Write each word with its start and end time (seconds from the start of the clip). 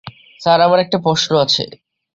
Sir, 0.41 0.59
আমার 0.61 0.79
একটা 0.79 0.97
প্রশ্ন 1.05 1.31
আছে! 1.43 1.63